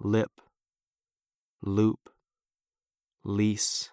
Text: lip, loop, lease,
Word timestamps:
lip, 0.00 0.40
loop, 1.62 2.10
lease, 3.24 3.90